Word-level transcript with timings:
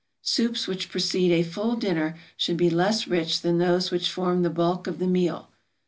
Soups 0.23 0.65
which 0.65 0.89
precede 0.89 1.31
a 1.31 1.43
full 1.43 1.75
dinner 1.75 2.15
should 2.35 2.57
be 2.57 2.71
less 2.71 3.07
rich 3.07 3.41
than 3.41 3.59
those 3.59 3.91
which 3.91 4.09
form 4.09 4.41
the 4.41 4.49
bulk 4.49 4.87
of 4.87 4.97
the 4.97 5.05
meal. 5.05 5.51